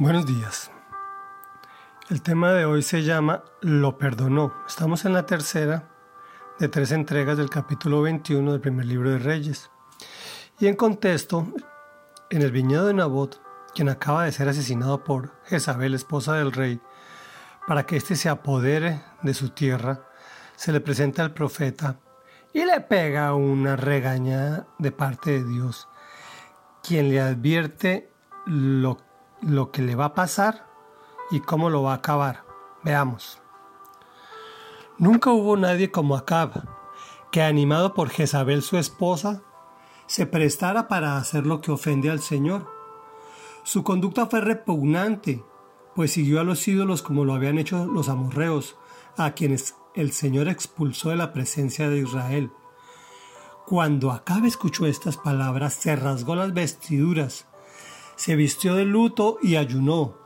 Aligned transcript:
Buenos 0.00 0.26
días. 0.26 0.70
El 2.08 2.22
tema 2.22 2.52
de 2.52 2.64
hoy 2.64 2.82
se 2.82 3.02
llama 3.02 3.42
Lo 3.60 3.98
perdonó. 3.98 4.54
Estamos 4.64 5.04
en 5.04 5.12
la 5.12 5.26
tercera 5.26 5.88
de 6.60 6.68
tres 6.68 6.92
entregas 6.92 7.36
del 7.36 7.50
capítulo 7.50 8.02
21 8.02 8.52
del 8.52 8.60
primer 8.60 8.86
libro 8.86 9.10
de 9.10 9.18
Reyes. 9.18 9.72
Y 10.60 10.68
en 10.68 10.76
contexto, 10.76 11.52
en 12.30 12.42
el 12.42 12.52
viñedo 12.52 12.86
de 12.86 12.94
Nabot, 12.94 13.42
quien 13.74 13.88
acaba 13.88 14.22
de 14.22 14.30
ser 14.30 14.48
asesinado 14.48 15.02
por 15.02 15.32
Jezabel, 15.46 15.94
esposa 15.94 16.34
del 16.34 16.52
rey, 16.52 16.80
para 17.66 17.84
que 17.84 17.96
éste 17.96 18.14
se 18.14 18.28
apodere 18.28 19.02
de 19.22 19.34
su 19.34 19.48
tierra, 19.48 20.06
se 20.54 20.70
le 20.70 20.80
presenta 20.80 21.24
al 21.24 21.34
profeta 21.34 21.98
y 22.52 22.64
le 22.64 22.80
pega 22.82 23.34
una 23.34 23.74
regañada 23.74 24.68
de 24.78 24.92
parte 24.92 25.42
de 25.42 25.44
Dios, 25.44 25.88
quien 26.84 27.08
le 27.08 27.20
advierte 27.20 28.12
lo 28.46 28.96
que 28.96 29.07
lo 29.40 29.70
que 29.70 29.82
le 29.82 29.94
va 29.94 30.06
a 30.06 30.14
pasar 30.14 30.66
y 31.30 31.40
cómo 31.40 31.70
lo 31.70 31.82
va 31.82 31.92
a 31.92 31.96
acabar. 31.96 32.44
Veamos. 32.82 33.40
Nunca 34.98 35.30
hubo 35.30 35.56
nadie 35.56 35.90
como 35.90 36.16
Acab, 36.16 36.64
que 37.30 37.42
animado 37.42 37.94
por 37.94 38.10
Jezabel 38.10 38.62
su 38.62 38.78
esposa, 38.78 39.42
se 40.06 40.26
prestara 40.26 40.88
para 40.88 41.18
hacer 41.18 41.46
lo 41.46 41.60
que 41.60 41.70
ofende 41.70 42.10
al 42.10 42.20
Señor. 42.20 42.66
Su 43.62 43.84
conducta 43.84 44.26
fue 44.26 44.40
repugnante, 44.40 45.44
pues 45.94 46.12
siguió 46.12 46.40
a 46.40 46.44
los 46.44 46.66
ídolos 46.66 47.02
como 47.02 47.24
lo 47.24 47.34
habían 47.34 47.58
hecho 47.58 47.86
los 47.86 48.08
amorreos, 48.08 48.76
a 49.16 49.32
quienes 49.32 49.76
el 49.94 50.12
Señor 50.12 50.48
expulsó 50.48 51.10
de 51.10 51.16
la 51.16 51.32
presencia 51.32 51.88
de 51.88 51.98
Israel. 51.98 52.50
Cuando 53.66 54.12
Acab 54.12 54.46
escuchó 54.46 54.86
estas 54.86 55.18
palabras, 55.18 55.74
se 55.74 55.94
rasgó 55.94 56.34
las 56.34 56.54
vestiduras 56.54 57.46
se 58.18 58.34
vistió 58.34 58.74
de 58.74 58.84
luto 58.84 59.38
y 59.40 59.54
ayunó. 59.54 60.16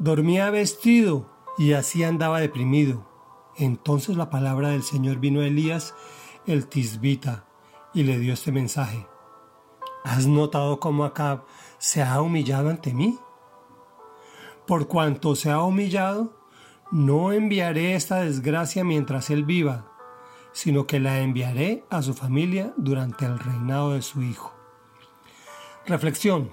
Dormía 0.00 0.50
vestido 0.50 1.30
y 1.56 1.74
así 1.74 2.02
andaba 2.02 2.40
deprimido. 2.40 3.08
Entonces 3.56 4.16
la 4.16 4.28
palabra 4.28 4.70
del 4.70 4.82
Señor 4.82 5.18
vino 5.18 5.40
a 5.40 5.46
Elías 5.46 5.94
el 6.46 6.66
tisbita 6.66 7.46
y 7.94 8.02
le 8.02 8.18
dio 8.18 8.34
este 8.34 8.50
mensaje. 8.50 9.06
¿Has 10.02 10.26
notado 10.26 10.80
cómo 10.80 11.04
Acab 11.04 11.44
se 11.78 12.02
ha 12.02 12.20
humillado 12.20 12.70
ante 12.70 12.92
mí? 12.92 13.20
Por 14.66 14.88
cuanto 14.88 15.36
se 15.36 15.52
ha 15.52 15.62
humillado, 15.62 16.44
no 16.90 17.30
enviaré 17.30 17.94
esta 17.94 18.22
desgracia 18.22 18.82
mientras 18.82 19.30
él 19.30 19.44
viva, 19.44 19.92
sino 20.50 20.88
que 20.88 20.98
la 20.98 21.20
enviaré 21.20 21.84
a 21.88 22.02
su 22.02 22.14
familia 22.14 22.74
durante 22.76 23.26
el 23.26 23.38
reinado 23.38 23.92
de 23.92 24.02
su 24.02 24.22
hijo. 24.22 24.52
Reflexión. 25.86 26.50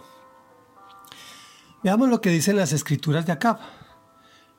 Veamos 1.84 2.10
lo 2.10 2.22
que 2.22 2.30
dicen 2.30 2.56
las 2.56 2.74
escrituras 2.74 3.26
de 3.26 3.34
Acab. 3.34 3.60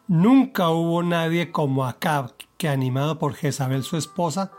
Nunca 0.06 0.70
hubo 0.70 1.02
nadie 1.02 1.50
como 1.50 1.84
Acab 1.84 2.32
que, 2.56 2.68
animado 2.68 3.18
por 3.18 3.34
Jezabel 3.34 3.82
su 3.82 3.96
esposa, 3.96 4.52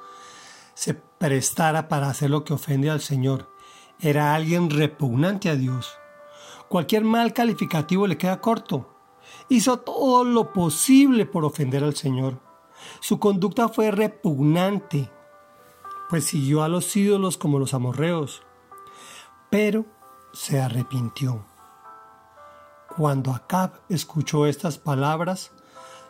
se 0.74 0.94
prestara 0.94 1.88
para 1.88 2.10
hacer 2.10 2.30
lo 2.30 2.44
que 2.44 2.54
ofende 2.54 2.90
al 2.90 3.02
Señor. 3.02 3.50
Era 4.00 4.36
alguien 4.36 4.70
repugnante 4.70 5.50
a 5.50 5.56
Dios. 5.56 5.98
Cualquier 6.68 7.04
mal 7.04 7.34
calificativo 7.34 8.08
le 8.08 8.18
queda 8.18 8.42
corto. 8.42 8.96
Hizo 9.50 9.80
todo 9.80 10.24
lo 10.24 10.54
posible 10.54 11.26
por 11.26 11.46
ofender 11.46 11.84
al 11.84 11.96
Señor. 11.96 12.40
Su 13.00 13.20
conducta 13.20 13.70
fue 13.70 13.92
repugnante, 13.92 15.10
pues 16.10 16.26
siguió 16.26 16.64
a 16.64 16.70
los 16.70 16.96
ídolos 16.96 17.38
como 17.38 17.60
los 17.60 17.74
amorreos, 17.74 18.44
pero 19.50 19.86
se 20.34 20.62
arrepintió. 20.62 21.49
Cuando 23.00 23.32
Acab 23.32 23.80
escuchó 23.88 24.46
estas 24.46 24.78
palabras, 24.78 25.52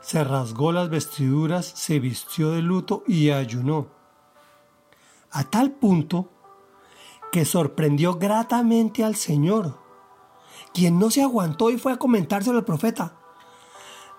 se 0.02 0.23
rasgó 0.23 0.72
las 0.72 0.89
vestiduras, 0.89 1.67
se 1.67 2.00
vistió 2.00 2.50
de 2.50 2.64
luto 2.64 3.04
y 3.05 3.30
ayunó. 3.30 3.89
A 5.30 5.44
tal 5.44 5.70
punto 5.70 6.32
que 7.32 7.45
sorprendió 7.45 8.16
gratamente 8.16 9.04
al 9.04 9.16
Señor, 9.16 9.78
quien 10.73 10.98
no 10.98 11.11
se 11.11 11.22
aguantó 11.22 11.70
y 11.70 11.78
fue 11.78 11.94
a 11.94 11.98
comentárselo 11.98 12.58
al 12.58 12.66
profeta. 12.66 13.14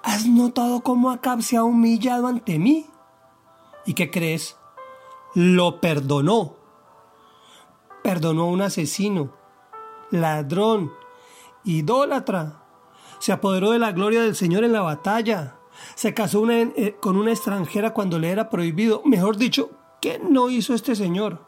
¿Has 0.04 0.26
notado 0.26 0.82
cómo 0.82 1.10
Acab 1.10 1.42
se 1.42 1.56
ha 1.56 1.64
humillado 1.64 2.28
ante 2.28 2.60
mí? 2.60 2.86
¿Y 3.84 3.94
qué 3.94 4.12
crees? 4.12 4.56
Lo 5.34 5.80
perdonó. 5.80 6.54
Perdonó 8.04 8.42
a 8.42 8.50
un 8.50 8.62
asesino, 8.62 9.32
ladrón, 10.12 10.92
idólatra, 11.64 12.64
se 13.20 13.32
apoderó 13.32 13.70
de 13.70 13.78
la 13.78 13.92
gloria 13.92 14.22
del 14.22 14.34
Señor 14.34 14.64
en 14.64 14.72
la 14.72 14.80
batalla. 14.80 15.58
Se 15.94 16.14
casó 16.14 16.50
eh, 16.50 16.96
con 17.00 17.16
una 17.16 17.32
extranjera 17.32 17.92
cuando 17.92 18.18
le 18.18 18.30
era 18.30 18.48
prohibido. 18.48 19.02
Mejor 19.04 19.36
dicho, 19.36 19.70
¿qué 20.00 20.18
no 20.18 20.48
hizo 20.48 20.74
este 20.74 20.96
Señor? 20.96 21.44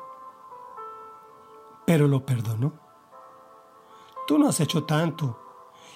Pero 1.86 2.08
lo 2.08 2.24
perdonó. 2.26 2.74
Tú 4.26 4.38
no 4.38 4.48
has 4.48 4.60
hecho 4.60 4.84
tanto. 4.84 5.38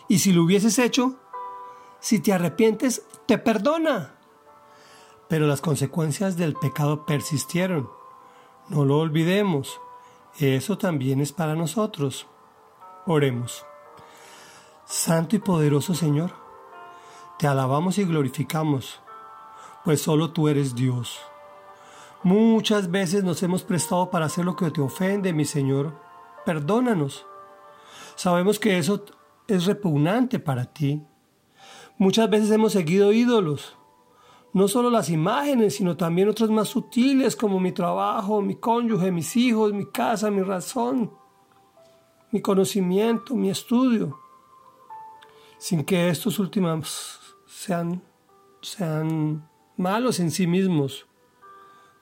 Y 0.09 0.19
si 0.19 0.33
lo 0.33 0.45
hubieses 0.45 0.79
hecho, 0.79 1.17
si 2.01 2.21
te 2.21 2.33
arrepientes, 2.33 3.07
te 3.27 3.37
perdona. 3.37 4.15
Pero 5.29 5.47
las 5.47 5.61
consecuencias 5.61 6.37
del 6.37 6.55
pecado 6.55 7.05
persistieron. 7.05 7.91
No 8.69 8.85
lo 8.85 8.99
olvidemos. 8.99 9.81
Eso 10.39 10.79
también 10.79 11.21
es 11.21 11.33
para 11.33 11.55
nosotros. 11.55 12.27
Oremos. 13.07 13.65
Santo 14.89 15.35
y 15.35 15.41
poderoso 15.41 15.95
Señor, 15.95 16.31
te 17.41 17.49
alabamos 17.49 17.99
y 17.99 18.05
glorificamos, 18.05 19.01
pues 19.85 20.01
solo 20.01 20.31
tú 20.31 20.47
eres 20.47 20.77
Dios. 20.77 21.19
Muchas 22.23 22.89
veces 22.89 23.25
nos 23.25 23.43
hemos 23.43 23.65
prestado 23.65 24.11
para 24.11 24.27
hacer 24.27 24.45
lo 24.45 24.55
que 24.55 24.71
te 24.71 24.81
ofende, 24.81 25.33
mi 25.33 25.45
Señor. 25.45 25.93
Perdónanos. 26.45 27.27
Sabemos 28.15 28.61
que 28.61 28.79
eso 28.79 29.05
es 29.49 29.67
repugnante 29.67 30.39
para 30.39 30.67
ti. 30.67 31.03
Muchas 31.99 32.31
veces 32.31 32.53
hemos 32.53 32.71
seguido 32.71 33.13
ídolos, 33.13 33.77
no 34.53 34.69
solo 34.69 34.89
las 34.89 35.11
imágenes, 35.11 35.75
sino 35.75 35.97
también 35.97 36.29
otras 36.29 36.51
más 36.51 36.69
sutiles 36.69 37.35
como 37.35 37.59
mi 37.59 37.73
trabajo, 37.73 38.41
mi 38.41 38.55
cónyuge, 38.55 39.11
mis 39.11 39.35
hijos, 39.37 39.73
mi 39.73 39.87
casa, 39.91 40.31
mi 40.31 40.43
razón, 40.43 41.13
mi 42.31 42.41
conocimiento, 42.41 43.35
mi 43.35 43.51
estudio 43.51 44.21
sin 45.67 45.83
que 45.83 46.09
estos 46.11 46.39
últimos 46.39 47.19
sean, 47.45 48.01
sean 48.63 49.51
malos 49.77 50.21
en 50.21 50.31
sí 50.31 50.47
mismos. 50.47 51.07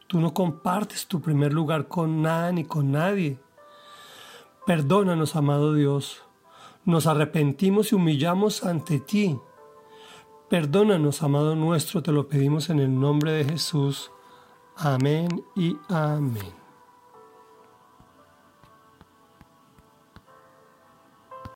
Tú 0.07 0.21
no 0.21 0.35
compartes 0.35 1.07
tu 1.07 1.23
primer 1.23 1.55
lugar 1.55 1.89
con 1.89 2.21
nada 2.21 2.53
ni 2.53 2.65
con 2.65 2.93
nadie. 2.93 3.39
Perdónanos, 4.67 5.35
amado 5.35 5.73
Dios. 5.73 6.25
Nos 6.85 7.07
arrepentimos 7.07 7.91
y 7.91 7.95
humillamos 7.95 8.65
ante 8.65 9.01
ti. 9.01 9.39
Perdónanos, 10.51 11.23
amado 11.23 11.57
nuestro, 11.57 12.03
te 12.03 12.13
lo 12.13 12.29
pedimos 12.29 12.69
en 12.69 12.81
el 12.81 13.01
nombre 13.01 13.33
de 13.33 13.47
Jesús. 13.47 14.11
Amén 14.77 15.43
y 15.57 15.75
amén. 15.89 16.64